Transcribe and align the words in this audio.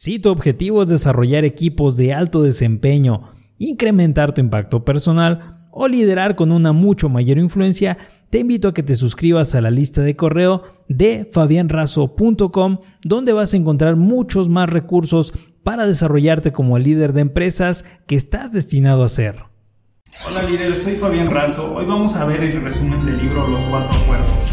Si 0.00 0.20
tu 0.20 0.30
objetivo 0.30 0.80
es 0.80 0.86
desarrollar 0.86 1.44
equipos 1.44 1.96
de 1.96 2.14
alto 2.14 2.40
desempeño, 2.44 3.22
incrementar 3.58 4.32
tu 4.32 4.40
impacto 4.40 4.84
personal 4.84 5.66
o 5.72 5.88
liderar 5.88 6.36
con 6.36 6.52
una 6.52 6.72
mucho 6.72 7.08
mayor 7.08 7.36
influencia, 7.36 7.98
te 8.30 8.38
invito 8.38 8.68
a 8.68 8.74
que 8.74 8.84
te 8.84 8.94
suscribas 8.94 9.56
a 9.56 9.60
la 9.60 9.72
lista 9.72 10.00
de 10.02 10.14
correo 10.14 10.62
de 10.88 11.28
fabianrazo.com 11.32 12.78
donde 13.02 13.32
vas 13.32 13.54
a 13.54 13.56
encontrar 13.56 13.96
muchos 13.96 14.48
más 14.48 14.70
recursos 14.70 15.34
para 15.64 15.84
desarrollarte 15.84 16.52
como 16.52 16.76
el 16.76 16.84
líder 16.84 17.12
de 17.12 17.22
empresas 17.22 17.84
que 18.06 18.14
estás 18.14 18.52
destinado 18.52 19.02
a 19.02 19.08
ser. 19.08 19.46
Hola 20.30 20.48
líderes, 20.48 20.80
soy 20.80 20.94
Fabián 20.94 21.28
Razo. 21.28 21.74
Hoy 21.74 21.86
vamos 21.86 22.14
a 22.14 22.24
ver 22.24 22.44
el 22.44 22.62
resumen 22.62 23.04
del 23.04 23.20
libro 23.20 23.48
Los 23.48 23.62
Cuatro 23.62 23.90
Acuerdos. 23.98 24.47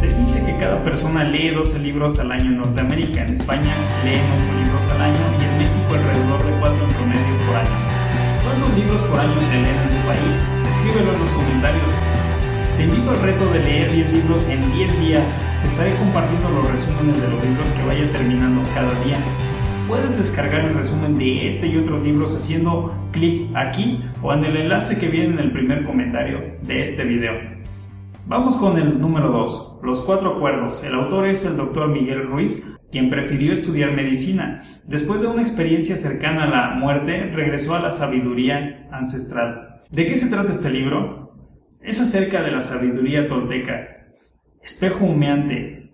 Se 0.00 0.08
dice 0.16 0.46
que 0.46 0.56
cada 0.56 0.82
persona 0.82 1.24
lee 1.24 1.50
12 1.50 1.80
libros 1.80 2.18
al 2.20 2.32
año 2.32 2.46
en 2.46 2.56
Norteamérica. 2.56 3.20
En 3.20 3.34
España 3.34 3.74
leen 4.02 4.22
8 4.48 4.64
libros 4.64 4.90
al 4.92 5.02
año 5.02 5.20
y 5.38 5.44
en 5.44 5.58
México 5.58 5.92
alrededor 5.92 6.40
de 6.42 6.52
4 6.58 6.84
en 6.86 6.92
promedio 6.94 7.36
por 7.44 7.56
año. 7.56 7.76
¿Cuántos 8.42 8.78
libros 8.78 9.00
por 9.02 9.20
año 9.20 9.40
se 9.42 9.60
leen 9.60 9.76
en 9.76 9.88
tu 9.92 10.08
país? 10.08 10.42
Escríbelo 10.66 11.12
en 11.12 11.20
los 11.20 11.28
comentarios. 11.28 11.94
Te 12.78 12.84
invito 12.84 13.10
al 13.10 13.20
reto 13.20 13.44
de 13.52 13.58
leer 13.60 13.92
10 13.92 14.12
libros 14.14 14.48
en 14.48 14.72
10 14.72 15.00
días. 15.00 15.46
estaré 15.68 15.94
compartiendo 15.96 16.48
los 16.48 16.72
resúmenes 16.72 17.20
de 17.20 17.28
los 17.28 17.44
libros 17.44 17.68
que 17.68 17.82
vaya 17.84 18.10
terminando 18.10 18.62
cada 18.72 18.94
día. 19.04 19.18
Puedes 19.86 20.16
descargar 20.16 20.64
el 20.64 20.72
resumen 20.76 21.18
de 21.18 21.46
este 21.46 21.66
y 21.66 21.76
otros 21.76 22.02
libros 22.02 22.34
haciendo 22.34 22.96
clic 23.12 23.54
aquí 23.54 24.02
o 24.22 24.32
en 24.32 24.46
el 24.46 24.56
enlace 24.56 24.98
que 24.98 25.08
viene 25.08 25.34
en 25.34 25.40
el 25.40 25.52
primer 25.52 25.84
comentario 25.84 26.40
de 26.62 26.80
este 26.80 27.04
video. 27.04 27.60
Vamos 28.26 28.58
con 28.58 28.78
el 28.78 29.00
número 29.00 29.30
2, 29.30 29.80
los 29.82 30.04
cuatro 30.04 30.36
acuerdos. 30.36 30.84
El 30.84 30.94
autor 30.94 31.28
es 31.28 31.44
el 31.46 31.56
doctor 31.56 31.88
Miguel 31.88 32.26
Ruiz, 32.28 32.76
quien 32.90 33.10
prefirió 33.10 33.52
estudiar 33.52 33.92
medicina. 33.92 34.62
Después 34.86 35.20
de 35.20 35.26
una 35.26 35.42
experiencia 35.42 35.96
cercana 35.96 36.44
a 36.44 36.50
la 36.50 36.74
muerte, 36.76 37.30
regresó 37.34 37.74
a 37.74 37.80
la 37.80 37.90
sabiduría 37.90 38.88
ancestral. 38.92 39.80
¿De 39.90 40.06
qué 40.06 40.14
se 40.14 40.30
trata 40.30 40.50
este 40.50 40.70
libro? 40.70 41.34
Es 41.80 42.00
acerca 42.00 42.42
de 42.42 42.52
la 42.52 42.60
sabiduría 42.60 43.26
tolteca. 43.26 43.88
Espejo 44.62 45.04
humeante. 45.04 45.92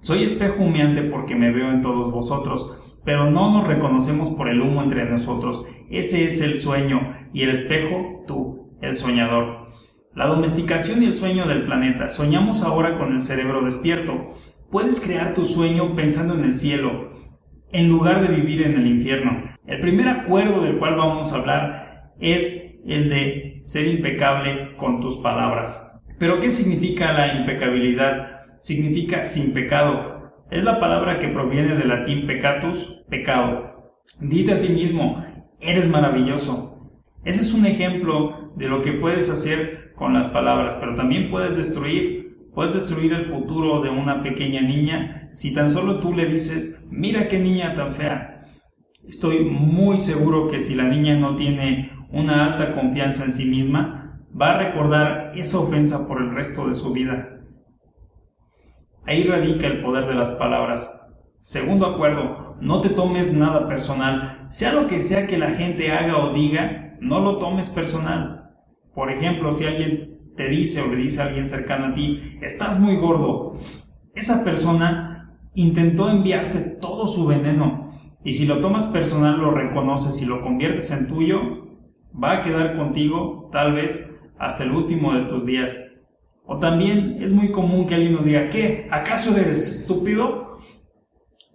Soy 0.00 0.24
espejo 0.24 0.64
humeante 0.64 1.02
porque 1.02 1.36
me 1.36 1.52
veo 1.52 1.70
en 1.70 1.82
todos 1.82 2.10
vosotros, 2.10 2.98
pero 3.04 3.30
no 3.30 3.52
nos 3.52 3.68
reconocemos 3.68 4.30
por 4.30 4.48
el 4.48 4.60
humo 4.60 4.82
entre 4.82 5.08
nosotros. 5.08 5.66
Ese 5.90 6.24
es 6.24 6.42
el 6.42 6.58
sueño, 6.58 7.28
y 7.32 7.42
el 7.42 7.50
espejo, 7.50 8.24
tú, 8.26 8.76
el 8.80 8.94
soñador. 8.94 9.61
La 10.14 10.26
domesticación 10.26 11.02
y 11.02 11.06
el 11.06 11.16
sueño 11.16 11.48
del 11.48 11.64
planeta. 11.64 12.10
Soñamos 12.10 12.64
ahora 12.64 12.98
con 12.98 13.14
el 13.14 13.22
cerebro 13.22 13.62
despierto. 13.62 14.30
Puedes 14.70 15.06
crear 15.06 15.32
tu 15.32 15.44
sueño 15.44 15.96
pensando 15.96 16.34
en 16.34 16.44
el 16.44 16.54
cielo, 16.54 17.12
en 17.72 17.88
lugar 17.88 18.20
de 18.20 18.34
vivir 18.34 18.62
en 18.62 18.78
el 18.78 18.86
infierno. 18.86 19.56
El 19.66 19.80
primer 19.80 20.08
acuerdo 20.08 20.62
del 20.62 20.78
cual 20.78 20.96
vamos 20.96 21.32
a 21.32 21.38
hablar 21.38 22.12
es 22.20 22.78
el 22.86 23.08
de 23.08 23.60
ser 23.62 23.86
impecable 23.86 24.76
con 24.76 25.00
tus 25.00 25.16
palabras. 25.16 25.98
Pero 26.18 26.40
¿qué 26.40 26.50
significa 26.50 27.12
la 27.12 27.38
impecabilidad? 27.38 28.42
Significa 28.60 29.24
sin 29.24 29.54
pecado. 29.54 30.44
Es 30.50 30.62
la 30.64 30.78
palabra 30.78 31.18
que 31.18 31.28
proviene 31.28 31.74
del 31.74 31.88
latín 31.88 32.26
peccatus, 32.26 33.02
pecado. 33.08 33.94
Dite 34.20 34.52
a 34.52 34.60
ti 34.60 34.68
mismo, 34.68 35.24
eres 35.58 35.90
maravilloso. 35.90 36.71
Ese 37.24 37.42
es 37.42 37.54
un 37.54 37.66
ejemplo 37.66 38.52
de 38.56 38.68
lo 38.68 38.82
que 38.82 38.92
puedes 38.92 39.30
hacer 39.30 39.92
con 39.94 40.12
las 40.12 40.28
palabras, 40.28 40.76
pero 40.80 40.96
también 40.96 41.30
puedes 41.30 41.56
destruir, 41.56 42.48
puedes 42.54 42.74
destruir 42.74 43.12
el 43.12 43.26
futuro 43.26 43.80
de 43.80 43.90
una 43.90 44.22
pequeña 44.22 44.60
niña 44.60 45.28
si 45.30 45.54
tan 45.54 45.70
solo 45.70 46.00
tú 46.00 46.12
le 46.12 46.26
dices, 46.26 46.86
mira 46.90 47.28
qué 47.28 47.38
niña 47.38 47.74
tan 47.74 47.94
fea. 47.94 48.44
Estoy 49.06 49.44
muy 49.44 49.98
seguro 49.98 50.48
que 50.48 50.60
si 50.60 50.74
la 50.74 50.84
niña 50.84 51.16
no 51.16 51.36
tiene 51.36 51.92
una 52.10 52.46
alta 52.46 52.74
confianza 52.74 53.24
en 53.24 53.32
sí 53.32 53.48
misma, 53.48 54.20
va 54.38 54.52
a 54.52 54.58
recordar 54.58 55.32
esa 55.36 55.58
ofensa 55.58 56.06
por 56.08 56.20
el 56.20 56.34
resto 56.34 56.66
de 56.66 56.74
su 56.74 56.92
vida. 56.92 57.40
Ahí 59.06 59.24
radica 59.24 59.66
el 59.66 59.82
poder 59.82 60.06
de 60.06 60.14
las 60.14 60.32
palabras. 60.32 61.00
Segundo 61.40 61.86
acuerdo, 61.86 62.56
no 62.60 62.80
te 62.80 62.90
tomes 62.90 63.32
nada 63.32 63.66
personal. 63.66 64.46
Sea 64.50 64.72
lo 64.72 64.86
que 64.86 65.00
sea 65.00 65.26
que 65.26 65.38
la 65.38 65.50
gente 65.50 65.90
haga 65.90 66.18
o 66.18 66.32
diga, 66.32 66.91
no 67.02 67.20
lo 67.20 67.38
tomes 67.38 67.68
personal. 67.70 68.50
Por 68.94 69.10
ejemplo, 69.10 69.52
si 69.52 69.66
alguien 69.66 70.18
te 70.36 70.48
dice 70.48 70.80
o 70.82 70.88
le 70.88 70.96
dice 70.96 71.20
a 71.20 71.26
alguien 71.26 71.46
cercano 71.46 71.86
a 71.86 71.94
ti, 71.94 72.38
estás 72.40 72.78
muy 72.78 72.96
gordo, 72.96 73.58
esa 74.14 74.44
persona 74.44 75.36
intentó 75.54 76.08
enviarte 76.08 76.60
todo 76.60 77.06
su 77.06 77.26
veneno 77.26 77.92
y 78.24 78.32
si 78.32 78.46
lo 78.46 78.60
tomas 78.60 78.86
personal, 78.86 79.38
lo 79.38 79.50
reconoces 79.50 80.22
y 80.22 80.28
lo 80.28 80.42
conviertes 80.42 80.92
en 80.92 81.08
tuyo, 81.08 81.38
va 82.22 82.38
a 82.38 82.42
quedar 82.42 82.76
contigo 82.76 83.50
tal 83.52 83.74
vez 83.74 84.08
hasta 84.38 84.62
el 84.62 84.70
último 84.70 85.12
de 85.12 85.24
tus 85.24 85.44
días. 85.44 85.96
O 86.44 86.58
también 86.58 87.18
es 87.20 87.32
muy 87.32 87.50
común 87.50 87.86
que 87.86 87.94
alguien 87.94 88.14
nos 88.14 88.24
diga, 88.24 88.48
¿qué? 88.48 88.88
¿Acaso 88.90 89.36
eres 89.36 89.68
estúpido? 89.68 90.58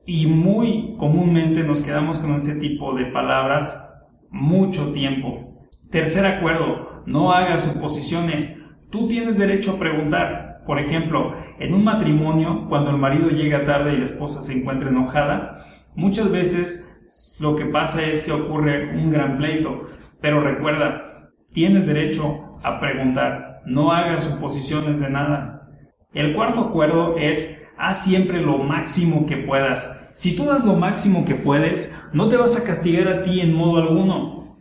Y 0.06 0.28
muy 0.28 0.96
comúnmente 0.98 1.64
nos 1.64 1.82
quedamos 1.82 2.20
con 2.20 2.34
ese 2.36 2.60
tipo 2.60 2.94
de 2.96 3.06
palabras 3.06 3.88
mucho 4.30 4.94
tiempo. 4.94 5.68
Tercer 5.92 6.26
acuerdo, 6.26 7.04
no 7.06 7.32
hagas 7.32 7.72
suposiciones. 7.72 8.66
Tú 8.90 9.08
tienes 9.08 9.38
derecho 9.38 9.74
a 9.74 9.80
preguntar. 9.80 10.64
Por 10.66 10.80
ejemplo, 10.80 11.34
en 11.60 11.74
un 11.74 11.84
matrimonio, 11.84 12.66
cuando 12.68 12.92
el 12.92 12.98
marido 12.98 13.30
llega 13.30 13.64
tarde 13.64 13.94
y 13.94 13.98
la 13.98 14.04
esposa 14.04 14.44
se 14.44 14.58
encuentra 14.58 14.90
enojada, 14.90 15.60
muchas 15.96 16.30
veces 16.32 16.94
lo 17.42 17.56
que 17.56 17.66
pasa 17.66 18.06
es 18.06 18.26
que 18.26 18.34
ocurre 18.34 18.96
un 18.98 19.12
gran 19.12 19.38
pleito. 19.38 19.86
Pero 20.20 20.42
recuerda, 20.42 21.32
tienes 21.54 21.88
derecho 21.88 22.58
a 22.64 22.80
preguntar. 22.80 23.62
No 23.66 23.92
hagas 23.92 24.24
suposiciones 24.24 25.00
de 25.00 25.10
nada. 25.10 25.70
El 26.14 26.36
cuarto 26.36 26.62
acuerdo 26.62 27.18
es 27.18 27.64
haz 27.78 28.04
siempre 28.04 28.42
lo 28.42 28.58
máximo 28.58 29.26
que 29.26 29.38
puedas. 29.38 30.07
Si 30.18 30.36
tú 30.36 30.46
das 30.46 30.66
lo 30.66 30.74
máximo 30.74 31.26
que 31.26 31.36
puedes, 31.36 32.04
no 32.12 32.28
te 32.28 32.38
vas 32.38 32.60
a 32.60 32.66
castigar 32.66 33.08
a 33.08 33.22
ti 33.22 33.40
en 33.40 33.54
modo 33.54 33.78
alguno. 33.78 34.58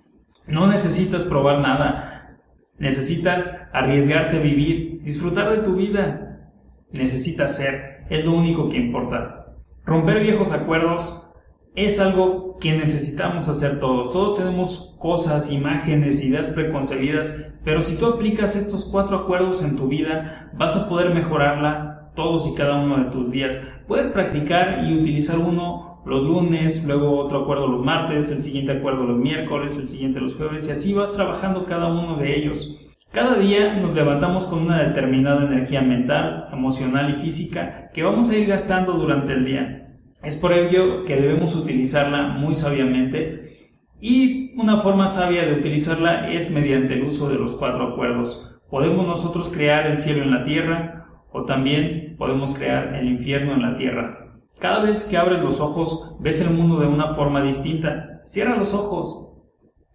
No 0.47 0.67
necesitas 0.67 1.25
probar 1.25 1.61
nada. 1.61 2.37
Necesitas 2.78 3.71
arriesgarte 3.72 4.37
a 4.37 4.41
vivir, 4.41 5.00
disfrutar 5.00 5.50
de 5.50 5.62
tu 5.62 5.77
vida. 5.77 6.50
Necesitas 6.93 7.56
ser, 7.56 8.05
es 8.11 8.27
lo 8.27 8.33
único 8.33 8.69
que 8.69 8.77
importa. 8.77 9.56
Romper 9.87 10.21
viejos 10.21 10.53
acuerdos 10.53 11.33
es 11.75 12.00
algo 12.00 12.59
que 12.59 12.77
necesitamos 12.77 13.49
hacer 13.49 13.81
todos. 13.81 14.12
Todos 14.12 14.37
tenemos 14.37 14.94
cosas, 14.99 15.50
imágenes, 15.50 16.23
ideas 16.23 16.49
preconcebidas, 16.49 17.47
pero 17.65 17.81
si 17.81 17.99
tú 17.99 18.05
aplicas 18.05 18.56
estos 18.56 18.91
cuatro 18.93 19.17
acuerdos 19.17 19.65
en 19.65 19.77
tu 19.77 19.88
vida, 19.88 20.50
vas 20.55 20.77
a 20.77 20.87
poder 20.91 21.15
mejorarla 21.15 21.86
todos 22.16 22.50
y 22.50 22.56
cada 22.56 22.82
uno 22.82 23.04
de 23.04 23.10
tus 23.12 23.31
días. 23.31 23.72
Puedes 23.87 24.09
practicar 24.09 24.84
y 24.84 24.99
utilizar 24.99 25.38
uno 25.38 26.03
los 26.04 26.22
lunes, 26.22 26.84
luego 26.84 27.19
otro 27.19 27.43
acuerdo 27.43 27.66
los 27.66 27.84
martes, 27.84 28.31
el 28.32 28.38
siguiente 28.38 28.72
acuerdo 28.72 29.04
los 29.04 29.19
miércoles, 29.19 29.77
el 29.77 29.87
siguiente 29.87 30.21
los 30.21 30.37
jueves 30.37 30.69
y 30.69 30.72
así 30.72 30.94
vas 30.94 31.12
trabajando 31.12 31.65
cada 31.66 31.87
uno 31.87 32.16
de 32.16 32.37
ellos. 32.37 32.78
Cada 33.12 33.38
día 33.38 33.75
nos 33.75 33.94
levantamos 33.94 34.47
con 34.47 34.62
una 34.62 34.82
determinada 34.82 35.44
energía 35.44 35.82
mental, 35.82 36.49
emocional 36.53 37.10
y 37.10 37.22
física 37.22 37.91
que 37.93 38.03
vamos 38.03 38.31
a 38.31 38.37
ir 38.37 38.47
gastando 38.47 38.93
durante 38.93 39.32
el 39.32 39.44
día. 39.44 39.99
Es 40.22 40.41
por 40.41 40.53
ello 40.53 41.05
que 41.05 41.16
debemos 41.16 41.56
utilizarla 41.56 42.28
muy 42.28 42.55
sabiamente 42.55 43.72
y 44.00 44.55
una 44.60 44.81
forma 44.81 45.09
sabia 45.09 45.44
de 45.44 45.55
utilizarla 45.55 46.31
es 46.31 46.50
mediante 46.50 46.94
el 46.94 47.05
uso 47.05 47.28
de 47.28 47.37
los 47.37 47.55
cuatro 47.56 47.88
acuerdos. 47.88 48.49
Podemos 48.71 49.06
nosotros 49.06 49.50
crear 49.50 49.87
el 49.87 49.99
cielo 49.99 50.22
en 50.22 50.31
la 50.31 50.44
tierra 50.44 51.06
o 51.32 51.44
también 51.44 52.06
podemos 52.16 52.56
crear 52.56 52.94
el 52.94 53.09
infierno 53.09 53.54
en 53.54 53.62
la 53.62 53.78
tierra. 53.78 54.38
Cada 54.59 54.81
vez 54.81 55.06
que 55.10 55.16
abres 55.16 55.41
los 55.43 55.60
ojos, 55.60 56.16
ves 56.19 56.47
el 56.47 56.56
mundo 56.56 56.81
de 56.81 56.87
una 56.87 57.15
forma 57.15 57.43
distinta. 57.43 58.23
Cierra 58.25 58.56
los 58.56 58.75
ojos 58.75 59.35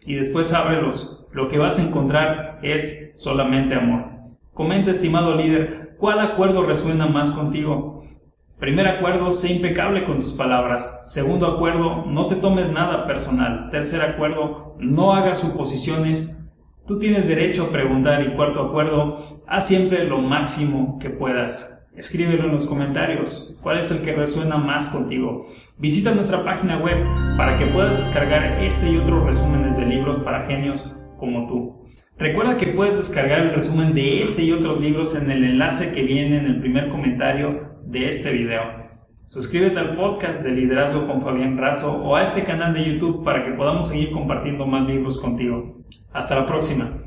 y 0.06 0.16
después 0.16 0.54
ábrelos. 0.54 1.25
Lo 1.31 1.48
que 1.48 1.57
vas 1.57 1.80
a 1.80 1.88
encontrar 1.88 2.60
es 2.62 3.12
solamente 3.16 3.74
amor. 3.74 4.06
Comenta, 4.54 4.92
estimado 4.92 5.36
líder, 5.36 5.96
¿cuál 5.98 6.19
acuerdo 6.19 6.63
resuena 6.63 7.07
más 7.07 7.31
contigo? 7.31 8.04
Primer 8.60 8.88
acuerdo, 8.88 9.31
sé 9.31 9.54
impecable 9.54 10.06
con 10.06 10.19
tus 10.19 10.34
palabras. 10.34 11.01
Segundo 11.06 11.48
acuerdo, 11.48 12.06
no 12.06 12.28
te 12.28 12.36
tomes 12.36 12.69
nada 12.69 13.07
personal. 13.07 13.69
Tercer 13.72 14.04
acuerdo, 14.04 14.75
no 14.78 15.13
hagas 15.13 15.40
suposiciones. 15.40 16.54
Tú 16.86 17.00
tienes 17.00 17.28
derecho 17.28 17.66
a 17.66 17.72
preguntar. 17.72 18.22
Y 18.22 18.36
cuarto 18.36 18.62
acuerdo, 18.62 19.42
haz 19.48 19.68
siempre 19.68 20.04
lo 20.04 20.19
máximo 20.19 21.00
que 21.00 21.10
puedas. 21.10 21.81
Escríbelo 21.96 22.46
en 22.46 22.52
los 22.52 22.66
comentarios. 22.66 23.56
¿Cuál 23.62 23.80
es 23.80 23.92
el 23.92 24.02
que 24.02 24.14
resuena 24.14 24.58
más 24.58 24.90
contigo? 24.90 25.48
Visita 25.78 26.14
nuestra 26.14 26.44
página 26.44 26.78
web 26.78 26.98
para 27.38 27.58
que 27.58 27.66
puedas 27.66 27.98
descargar 27.98 28.64
este 28.64 28.92
y 28.92 28.98
otros 28.98 29.26
resúmenes 29.26 29.78
de 29.78 29.86
libros 29.86 30.20
para 30.20 30.46
genios 30.48 30.92
como 31.18 31.48
tú. 31.48 31.82
Recuerda 32.18 32.58
que 32.58 32.70
puedes 32.70 32.98
descargar 32.98 33.40
el 33.40 33.54
resumen 33.54 33.94
de 33.94 34.22
este 34.22 34.44
y 34.44 34.52
otros 34.52 34.80
libros 34.80 35.16
en 35.16 35.32
el 35.32 35.44
enlace 35.44 35.94
que 35.94 36.04
viene 36.04 36.38
en 36.38 36.46
el 36.46 36.60
primer 36.62 36.90
comentario 36.90 37.78
de 37.86 38.08
este 38.08 38.32
video. 38.32 38.62
Suscríbete 39.26 39.80
al 39.80 39.96
podcast 39.96 40.44
de 40.44 40.52
Liderazgo 40.52 41.08
con 41.08 41.22
Fabián 41.22 41.58
Razo 41.58 42.04
o 42.04 42.16
a 42.16 42.22
este 42.22 42.44
canal 42.44 42.74
de 42.74 42.86
YouTube 42.86 43.24
para 43.24 43.46
que 43.46 43.54
podamos 43.54 43.88
seguir 43.90 44.12
compartiendo 44.12 44.66
más 44.66 44.88
libros 44.88 45.20
contigo. 45.20 45.84
Hasta 46.14 46.36
la 46.36 46.46
próxima. 46.46 47.02